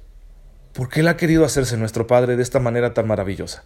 porque 0.74 1.00
Él 1.00 1.08
ha 1.08 1.16
querido 1.16 1.46
hacerse 1.46 1.78
nuestro 1.78 2.06
Padre 2.06 2.36
de 2.36 2.44
esta 2.44 2.60
manera 2.60 2.94
tan 2.94 3.08
maravillosa. 3.08 3.64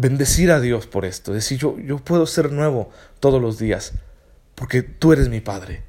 Bendecir 0.00 0.52
a 0.52 0.60
Dios 0.60 0.86
por 0.86 1.04
esto, 1.04 1.32
decir 1.32 1.58
yo, 1.58 1.76
yo 1.78 1.98
puedo 1.98 2.24
ser 2.26 2.52
nuevo 2.52 2.90
todos 3.18 3.42
los 3.42 3.58
días 3.58 3.94
porque 4.54 4.82
tú 4.82 5.12
eres 5.12 5.28
mi 5.28 5.40
Padre. 5.40 5.82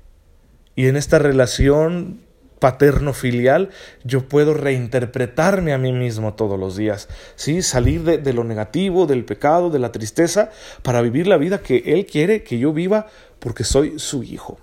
Y 0.75 0.88
en 0.88 0.96
esta 0.96 1.20
relación 1.20 2.22
paterno-filial, 2.60 3.70
yo 4.04 4.28
puedo 4.28 4.56
reinterpretarme 4.56 5.74
a 5.74 5.78
mí 5.78 5.94
mismo 5.94 6.34
todos 6.34 6.60
los 6.60 6.75
días, 6.75 7.08
¿sí? 7.36 7.62
salir 7.62 8.04
de, 8.04 8.18
de, 8.18 8.34
lo 8.34 8.44
negativo, 8.44 9.06
del 9.06 9.25
pecado, 9.25 9.70
de 9.70 9.80
la 9.80 9.92
tristeza, 9.92 10.50
para 10.82 11.01
vivir 11.01 11.28
la 11.28 11.38
vida 11.38 11.60
que 11.60 11.84
Él 11.86 12.06
quiere 12.06 12.44
que 12.44 12.58
yo 12.58 12.74
viva 12.74 13.08
porque 13.39 13.63
soy 13.63 14.00
su 14.00 14.24
hijo. 14.24 14.60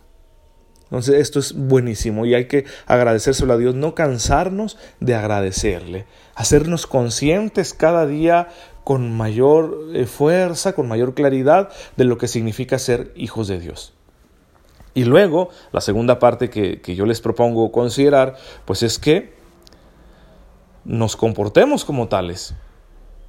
Entonces 0.85 1.17
esto 1.17 1.41
es 1.41 1.53
buenísimo 1.53 2.26
y 2.26 2.35
hay 2.35 2.45
que 2.47 2.65
agradecérselo 2.87 3.55
a 3.55 3.59
Dios, 3.59 3.75
no 3.75 3.95
cansarnos 3.95 4.79
de 5.00 5.17
agradecerle, 5.17 6.07
hacernos 6.37 6.87
conscientes 6.87 7.75
cada 7.75 8.07
día 8.07 8.49
con 8.87 9.16
mayor 9.16 9.88
eh, 9.95 10.07
fuerza, 10.07 10.73
con 10.73 10.87
mayor 10.87 11.14
claridad 11.14 11.71
de 11.97 12.05
lo 12.05 12.19
que 12.19 12.28
significa 12.28 12.78
ser 12.78 13.11
hijos 13.16 13.49
de 13.49 13.59
Dios. 13.59 13.95
Y 14.95 15.02
luego, 15.02 15.49
la 15.73 15.81
segunda 15.81 16.21
parte 16.21 16.50
que, 16.50 16.81
que 16.81 16.95
yo 16.95 17.05
les 17.05 17.21
propongo 17.21 17.73
considerar, 17.73 18.37
pues 18.64 18.85
es 18.85 19.00
que 19.00 19.35
nos 20.85 21.16
comportemos 21.16 21.85
como 21.85 22.07
tales, 22.07 22.55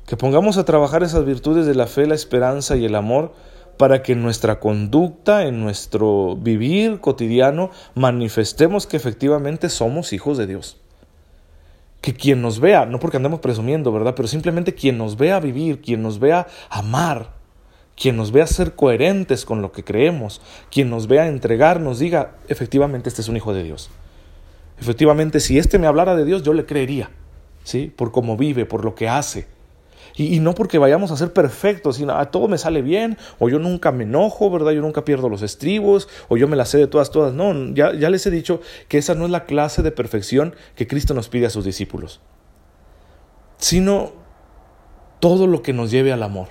que 0.05 0.15
pongamos 0.15 0.59
a 0.59 0.65
trabajar 0.65 1.01
esas 1.01 1.25
virtudes 1.25 1.65
de 1.65 1.73
la 1.73 1.87
fe, 1.87 2.05
la 2.05 2.13
esperanza 2.13 2.75
y 2.75 2.85
el 2.85 2.93
amor 2.93 3.33
para 3.77 4.03
que 4.03 4.11
en 4.11 4.21
nuestra 4.21 4.59
conducta, 4.59 5.47
en 5.47 5.59
nuestro 5.59 6.35
vivir 6.35 6.99
cotidiano, 6.99 7.71
manifestemos 7.95 8.85
que 8.85 8.97
efectivamente 8.97 9.69
somos 9.69 10.13
hijos 10.13 10.37
de 10.37 10.45
Dios. 10.45 10.77
Que 12.01 12.13
quien 12.13 12.41
nos 12.41 12.59
vea, 12.59 12.85
no 12.85 12.99
porque 12.99 13.17
andemos 13.17 13.39
presumiendo, 13.39 13.91
¿verdad? 13.91 14.13
Pero 14.15 14.27
simplemente 14.27 14.73
quien 14.73 14.97
nos 14.97 15.17
vea 15.17 15.39
vivir, 15.39 15.81
quien 15.81 16.01
nos 16.01 16.19
vea 16.19 16.47
amar, 16.69 17.33
quien 17.95 18.15
nos 18.15 18.31
vea 18.31 18.47
ser 18.47 18.75
coherentes 18.75 19.43
con 19.43 19.61
lo 19.61 19.71
que 19.71 19.83
creemos, 19.83 20.41
quien 20.71 20.89
nos 20.89 21.07
vea 21.07 21.27
entregar, 21.27 21.81
nos 21.81 21.99
diga, 21.99 22.35
efectivamente 22.47 23.09
este 23.09 23.21
es 23.21 23.27
un 23.27 23.37
hijo 23.37 23.53
de 23.53 23.63
Dios. 23.63 23.89
Efectivamente, 24.79 25.39
si 25.39 25.57
este 25.57 25.79
me 25.79 25.87
hablara 25.87 26.15
de 26.15 26.23
Dios, 26.23 26.43
yo 26.43 26.53
le 26.53 26.65
creería, 26.65 27.09
¿sí? 27.63 27.91
Por 27.95 28.11
cómo 28.11 28.37
vive, 28.37 28.65
por 28.65 28.85
lo 28.85 28.93
que 28.93 29.09
hace. 29.09 29.47
Y, 30.15 30.39
no 30.39 30.53
porque 30.55 30.77
vayamos 30.77 31.11
a 31.11 31.17
ser 31.17 31.33
perfectos, 31.33 31.97
sino 31.97 32.13
a 32.13 32.21
ah, 32.21 32.31
todo 32.31 32.47
me 32.47 32.57
sale 32.57 32.81
bien, 32.81 33.17
o 33.39 33.49
yo 33.49 33.59
nunca 33.59 33.91
me 33.91 34.03
enojo, 34.03 34.49
¿verdad? 34.49 34.71
Yo 34.71 34.81
nunca 34.81 35.05
pierdo 35.05 35.29
los 35.29 35.41
estribos, 35.41 36.07
o 36.29 36.37
yo 36.37 36.47
me 36.47 36.55
la 36.55 36.65
sé 36.65 36.77
de 36.77 36.87
todas, 36.87 37.11
todas. 37.11 37.33
No, 37.33 37.73
ya, 37.73 37.93
ya 37.93 38.09
les 38.09 38.25
he 38.25 38.31
dicho 38.31 38.61
que 38.87 38.97
esa 38.97 39.15
no 39.15 39.25
es 39.25 39.31
la 39.31 39.45
clase 39.45 39.83
de 39.83 39.91
perfección 39.91 40.55
que 40.75 40.87
Cristo 40.87 41.13
nos 41.13 41.29
pide 41.29 41.45
a 41.45 41.49
sus 41.49 41.65
discípulos, 41.65 42.21
sino 43.57 44.13
todo 45.19 45.47
lo 45.47 45.61
que 45.61 45.73
nos 45.73 45.91
lleve 45.91 46.11
al 46.11 46.23
amor. 46.23 46.49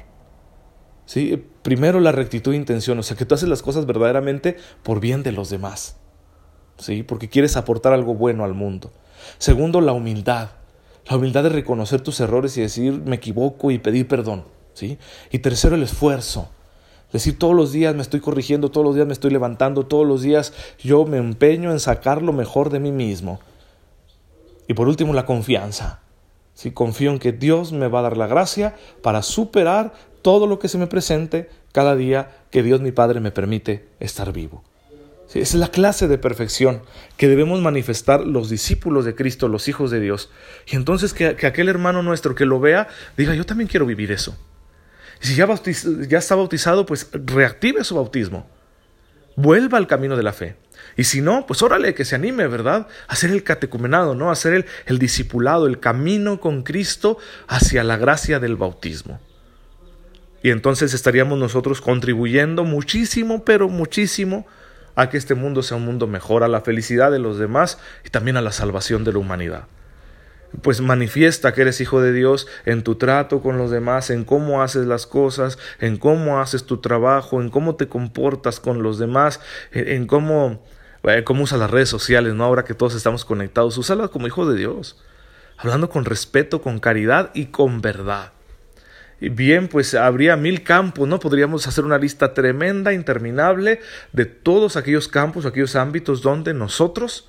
¿sí? 1.06 1.44
Primero 1.62 2.00
la 2.00 2.12
rectitud 2.12 2.50
de 2.50 2.58
intención, 2.58 2.98
o 2.98 3.02
sea, 3.02 3.16
que 3.16 3.24
tú 3.24 3.34
haces 3.34 3.48
las 3.48 3.62
cosas 3.62 3.86
verdaderamente 3.86 4.56
por 4.82 5.00
bien 5.00 5.22
de 5.22 5.32
los 5.32 5.48
demás, 5.48 5.96
¿sí? 6.78 7.02
porque 7.02 7.28
quieres 7.28 7.56
aportar 7.56 7.92
algo 7.92 8.14
bueno 8.14 8.44
al 8.44 8.54
mundo. 8.54 8.92
Segundo, 9.38 9.80
la 9.80 9.92
humildad, 9.92 10.50
la 11.08 11.16
humildad 11.16 11.44
de 11.44 11.50
reconocer 11.50 12.00
tus 12.00 12.20
errores 12.20 12.56
y 12.56 12.62
decir 12.62 12.92
me 13.04 13.16
equivoco 13.16 13.70
y 13.70 13.78
pedir 13.78 14.08
perdón. 14.08 14.44
¿sí? 14.74 14.98
Y 15.30 15.38
tercero, 15.38 15.74
el 15.74 15.82
esfuerzo. 15.82 16.50
Decir 17.12 17.38
todos 17.38 17.54
los 17.54 17.72
días 17.72 17.94
me 17.94 18.02
estoy 18.02 18.20
corrigiendo, 18.20 18.70
todos 18.70 18.84
los 18.84 18.94
días 18.94 19.06
me 19.06 19.12
estoy 19.12 19.30
levantando, 19.30 19.86
todos 19.86 20.06
los 20.06 20.22
días 20.22 20.52
yo 20.78 21.04
me 21.04 21.18
empeño 21.18 21.70
en 21.70 21.80
sacar 21.80 22.20
lo 22.22 22.32
mejor 22.32 22.70
de 22.70 22.80
mí 22.80 22.90
mismo. 22.90 23.40
Y 24.68 24.74
por 24.74 24.88
último, 24.88 25.14
la 25.14 25.24
confianza. 25.24 26.00
Si 26.54 26.72
confío 26.72 27.12
en 27.12 27.18
que 27.18 27.32
Dios 27.32 27.72
me 27.72 27.86
va 27.86 28.00
a 28.00 28.02
dar 28.02 28.16
la 28.16 28.26
gracia 28.26 28.74
para 29.02 29.22
superar 29.22 29.92
todo 30.22 30.46
lo 30.46 30.58
que 30.58 30.68
se 30.68 30.78
me 30.78 30.88
presente 30.88 31.48
cada 31.70 31.94
día 31.94 32.30
que 32.50 32.62
Dios 32.62 32.80
mi 32.80 32.90
Padre 32.90 33.20
me 33.20 33.30
permite 33.30 33.88
estar 34.00 34.32
vivo. 34.32 34.64
Esa 35.34 35.40
es 35.40 35.54
la 35.54 35.68
clase 35.68 36.08
de 36.08 36.18
perfección 36.18 36.82
que 37.16 37.28
debemos 37.28 37.60
manifestar 37.60 38.20
los 38.26 38.48
discípulos 38.48 39.04
de 39.04 39.14
Cristo, 39.14 39.48
los 39.48 39.68
hijos 39.68 39.90
de 39.90 40.00
Dios. 40.00 40.30
Y 40.66 40.76
entonces 40.76 41.12
que, 41.12 41.26
aquel 41.26 41.68
hermano 41.68 42.02
nuestro 42.02 42.34
que 42.34 42.46
lo 42.46 42.60
vea 42.60 42.88
diga, 43.16 43.34
yo 43.34 43.44
también 43.44 43.68
quiero 43.68 43.86
vivir 43.86 44.12
eso. 44.12 44.36
Y 45.22 45.26
si 45.26 45.34
ya, 45.34 45.48
ya 46.08 46.18
está 46.18 46.34
bautizado, 46.36 46.86
pues 46.86 47.08
reactive 47.12 47.82
su 47.84 47.96
bautismo. 47.96 48.48
Vuelva 49.34 49.78
al 49.78 49.86
camino 49.86 50.16
de 50.16 50.22
la 50.22 50.32
fe. 50.32 50.56
Y 50.96 51.04
si 51.04 51.20
no, 51.20 51.46
pues 51.46 51.62
órale, 51.62 51.94
que 51.94 52.04
se 52.04 52.14
anime, 52.14 52.46
¿verdad? 52.46 52.86
A 53.08 53.12
hacer 53.12 53.30
el 53.30 53.42
catecumenado, 53.42 54.14
¿no? 54.14 54.28
A 54.28 54.32
hacer 54.32 54.54
el, 54.54 54.66
el 54.86 54.98
discipulado, 54.98 55.66
el 55.66 55.80
camino 55.80 56.40
con 56.40 56.62
Cristo 56.62 57.18
hacia 57.48 57.84
la 57.84 57.96
gracia 57.96 58.38
del 58.38 58.56
bautismo. 58.56 59.20
Y 60.42 60.50
entonces 60.50 60.94
estaríamos 60.94 61.38
nosotros 61.38 61.80
contribuyendo 61.80 62.64
muchísimo, 62.64 63.44
pero 63.44 63.68
muchísimo 63.68 64.46
a 64.96 65.08
que 65.08 65.18
este 65.18 65.34
mundo 65.34 65.62
sea 65.62 65.76
un 65.76 65.84
mundo 65.84 66.06
mejor, 66.06 66.42
a 66.42 66.48
la 66.48 66.62
felicidad 66.62 67.12
de 67.12 67.18
los 67.18 67.38
demás 67.38 67.78
y 68.04 68.08
también 68.08 68.36
a 68.36 68.42
la 68.42 68.50
salvación 68.50 69.04
de 69.04 69.12
la 69.12 69.18
humanidad. 69.18 69.64
Pues 70.62 70.80
manifiesta 70.80 71.52
que 71.52 71.60
eres 71.62 71.80
hijo 71.80 72.00
de 72.00 72.12
Dios 72.12 72.46
en 72.64 72.82
tu 72.82 72.94
trato 72.94 73.42
con 73.42 73.58
los 73.58 73.70
demás, 73.70 74.10
en 74.10 74.24
cómo 74.24 74.62
haces 74.62 74.86
las 74.86 75.06
cosas, 75.06 75.58
en 75.80 75.98
cómo 75.98 76.40
haces 76.40 76.64
tu 76.64 76.78
trabajo, 76.78 77.42
en 77.42 77.50
cómo 77.50 77.76
te 77.76 77.88
comportas 77.88 78.58
con 78.58 78.82
los 78.82 78.98
demás, 78.98 79.40
en, 79.70 80.06
cómo, 80.06 80.64
eh, 81.02 81.24
cómo 81.24 81.44
usas 81.44 81.58
las 81.58 81.70
redes 81.70 81.90
sociales, 81.90 82.32
¿no? 82.32 82.44
Ahora 82.44 82.64
que 82.64 82.74
todos 82.74 82.94
estamos 82.94 83.26
conectados, 83.26 83.76
úsalas 83.76 84.08
como 84.08 84.26
hijo 84.28 84.50
de 84.50 84.56
Dios, 84.56 84.98
hablando 85.58 85.90
con 85.90 86.06
respeto, 86.06 86.62
con 86.62 86.78
caridad 86.78 87.30
y 87.34 87.46
con 87.46 87.82
verdad 87.82 88.32
bien, 89.20 89.68
pues 89.68 89.94
habría 89.94 90.36
mil 90.36 90.62
campos, 90.62 91.08
¿no? 91.08 91.18
Podríamos 91.18 91.66
hacer 91.66 91.84
una 91.84 91.98
lista 91.98 92.34
tremenda, 92.34 92.92
interminable, 92.92 93.80
de 94.12 94.26
todos 94.26 94.76
aquellos 94.76 95.08
campos, 95.08 95.46
aquellos 95.46 95.76
ámbitos 95.76 96.22
donde 96.22 96.54
nosotros 96.54 97.28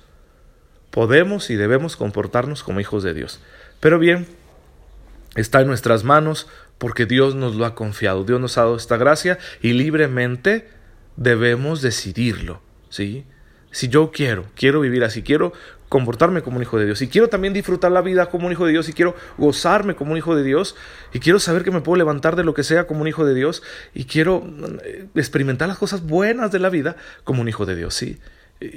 podemos 0.90 1.50
y 1.50 1.56
debemos 1.56 1.96
comportarnos 1.96 2.62
como 2.62 2.80
hijos 2.80 3.02
de 3.02 3.14
Dios. 3.14 3.40
Pero 3.80 3.98
bien, 3.98 4.26
está 5.36 5.60
en 5.60 5.66
nuestras 5.66 6.04
manos 6.04 6.48
porque 6.78 7.06
Dios 7.06 7.34
nos 7.34 7.56
lo 7.56 7.64
ha 7.64 7.74
confiado, 7.74 8.24
Dios 8.24 8.40
nos 8.40 8.58
ha 8.58 8.62
dado 8.62 8.76
esta 8.76 8.96
gracia 8.96 9.38
y 9.62 9.72
libremente 9.72 10.68
debemos 11.16 11.82
decidirlo, 11.82 12.60
¿sí? 12.88 13.24
Si 13.70 13.88
yo 13.88 14.10
quiero, 14.12 14.46
quiero 14.54 14.80
vivir 14.80 15.04
así, 15.04 15.22
quiero 15.22 15.52
comportarme 15.88 16.42
como 16.42 16.56
un 16.56 16.62
hijo 16.62 16.78
de 16.78 16.86
Dios. 16.86 17.02
Y 17.02 17.08
quiero 17.08 17.28
también 17.28 17.54
disfrutar 17.54 17.90
la 17.92 18.02
vida 18.02 18.26
como 18.26 18.46
un 18.46 18.52
hijo 18.52 18.66
de 18.66 18.72
Dios. 18.72 18.88
Y 18.88 18.92
quiero 18.92 19.14
gozarme 19.36 19.94
como 19.94 20.12
un 20.12 20.18
hijo 20.18 20.36
de 20.36 20.42
Dios. 20.42 20.76
Y 21.12 21.20
quiero 21.20 21.38
saber 21.38 21.64
que 21.64 21.70
me 21.70 21.80
puedo 21.80 21.96
levantar 21.96 22.36
de 22.36 22.44
lo 22.44 22.54
que 22.54 22.62
sea 22.62 22.86
como 22.86 23.02
un 23.02 23.08
hijo 23.08 23.24
de 23.24 23.34
Dios. 23.34 23.62
Y 23.94 24.04
quiero 24.04 24.46
eh, 24.84 25.06
experimentar 25.14 25.68
las 25.68 25.78
cosas 25.78 26.06
buenas 26.06 26.52
de 26.52 26.58
la 26.58 26.68
vida 26.68 26.96
como 27.24 27.42
un 27.42 27.48
hijo 27.48 27.66
de 27.66 27.76
Dios. 27.76 27.94
Sí. 27.94 28.18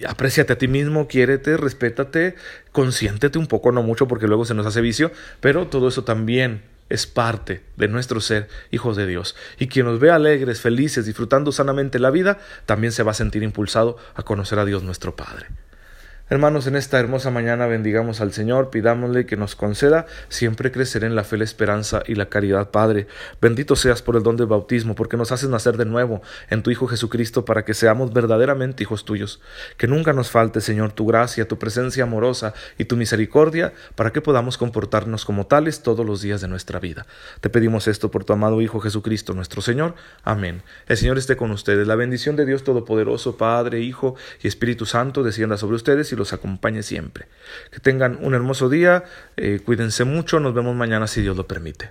Apreciate 0.07 0.53
a 0.53 0.57
ti 0.57 0.67
mismo, 0.67 1.07
quiérete, 1.07 1.57
respétate, 1.57 2.35
consiéntete 2.71 3.39
un 3.39 3.47
poco, 3.47 3.71
no 3.71 3.81
mucho 3.81 4.07
porque 4.07 4.27
luego 4.27 4.45
se 4.45 4.53
nos 4.53 4.67
hace 4.67 4.79
vicio, 4.79 5.11
pero 5.39 5.67
todo 5.69 5.87
eso 5.87 6.03
también 6.03 6.61
es 6.91 7.07
parte 7.07 7.63
de 7.77 7.87
nuestro 7.87 8.21
ser 8.21 8.47
hijos 8.69 8.95
de 8.95 9.07
Dios. 9.07 9.35
Y 9.57 9.67
quien 9.67 9.87
nos 9.87 9.99
ve 9.99 10.11
alegres, 10.11 10.61
felices, 10.61 11.05
disfrutando 11.05 11.51
sanamente 11.51 11.97
la 11.97 12.11
vida, 12.11 12.37
también 12.67 12.91
se 12.91 13.01
va 13.01 13.11
a 13.11 13.15
sentir 13.15 13.41
impulsado 13.41 13.97
a 14.13 14.21
conocer 14.23 14.59
a 14.59 14.65
Dios 14.65 14.83
nuestro 14.83 15.15
Padre. 15.15 15.47
Hermanos, 16.31 16.65
en 16.65 16.77
esta 16.77 16.97
hermosa 16.97 17.29
mañana 17.29 17.67
bendigamos 17.67 18.21
al 18.21 18.31
Señor, 18.31 18.69
pidámosle 18.69 19.25
que 19.25 19.35
nos 19.35 19.57
conceda 19.57 20.05
siempre 20.29 20.71
crecer 20.71 21.03
en 21.03 21.13
la 21.13 21.25
fe, 21.25 21.35
la 21.35 21.43
esperanza 21.43 22.03
y 22.07 22.15
la 22.15 22.29
caridad, 22.29 22.71
Padre. 22.71 23.07
Bendito 23.41 23.75
seas 23.75 24.01
por 24.01 24.15
el 24.15 24.23
don 24.23 24.37
del 24.37 24.47
bautismo, 24.47 24.95
porque 24.95 25.17
nos 25.17 25.33
haces 25.33 25.49
nacer 25.49 25.75
de 25.75 25.83
nuevo 25.83 26.21
en 26.49 26.63
tu 26.63 26.71
Hijo 26.71 26.87
Jesucristo 26.87 27.43
para 27.43 27.65
que 27.65 27.73
seamos 27.73 28.13
verdaderamente 28.13 28.81
hijos 28.81 29.03
tuyos. 29.03 29.41
Que 29.75 29.87
nunca 29.87 30.13
nos 30.13 30.31
falte, 30.31 30.61
Señor, 30.61 30.93
tu 30.93 31.05
gracia, 31.05 31.49
tu 31.49 31.59
presencia 31.59 32.03
amorosa 32.03 32.53
y 32.77 32.85
tu 32.85 32.95
misericordia 32.95 33.73
para 33.95 34.13
que 34.13 34.21
podamos 34.21 34.57
comportarnos 34.57 35.25
como 35.25 35.47
tales 35.47 35.83
todos 35.83 36.05
los 36.05 36.21
días 36.21 36.39
de 36.39 36.47
nuestra 36.47 36.79
vida. 36.79 37.07
Te 37.41 37.49
pedimos 37.49 37.89
esto 37.89 38.09
por 38.09 38.23
tu 38.23 38.31
amado 38.31 38.61
Hijo 38.61 38.79
Jesucristo, 38.79 39.33
nuestro 39.33 39.61
Señor. 39.61 39.95
Amén. 40.23 40.63
El 40.87 40.95
Señor 40.95 41.17
esté 41.17 41.35
con 41.35 41.51
ustedes. 41.51 41.87
La 41.87 41.95
bendición 41.95 42.37
de 42.37 42.45
Dios 42.45 42.63
Todopoderoso, 42.63 43.35
Padre, 43.35 43.81
Hijo 43.81 44.15
y 44.41 44.47
Espíritu 44.47 44.85
Santo 44.85 45.23
descienda 45.23 45.57
sobre 45.57 45.75
ustedes 45.75 46.13
y 46.13 46.20
los 46.21 46.33
acompañe 46.33 46.83
siempre. 46.83 47.27
Que 47.71 47.79
tengan 47.79 48.17
un 48.21 48.33
hermoso 48.33 48.69
día, 48.69 49.03
eh, 49.37 49.59
cuídense 49.63 50.03
mucho, 50.03 50.39
nos 50.39 50.53
vemos 50.53 50.75
mañana 50.75 51.07
si 51.07 51.21
Dios 51.21 51.35
lo 51.35 51.47
permite. 51.47 51.89